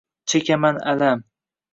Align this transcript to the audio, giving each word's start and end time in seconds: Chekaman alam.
Chekaman 0.29 0.77
alam. 0.91 1.19